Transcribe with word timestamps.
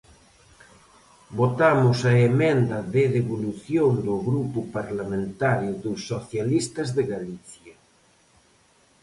Votamos 1.39 1.97
a 2.11 2.13
emenda 2.29 2.77
de 2.95 3.03
devolución 3.17 3.91
do 4.07 4.15
Grupo 4.29 4.59
Parlamentario 4.77 5.71
dos 5.83 5.99
Socialistas 6.11 6.87
de 6.97 7.03
Galicia. 7.13 7.75